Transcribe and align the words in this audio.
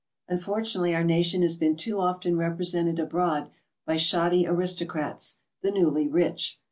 Unfortunately 0.27 0.95
our 0.95 1.03
nation 1.03 1.43
has 1.43 1.53
been 1.53 1.75
too 1.75 1.99
often 1.99 2.35
represented 2.35 2.97
abroad 2.97 3.51
by 3.85 3.97
shoddy 3.97 4.47
aristocrats, 4.47 5.37
the 5.61 5.69
newly 5.69 6.07
rich. 6.07 6.59